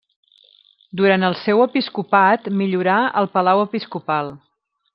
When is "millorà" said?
2.63-2.97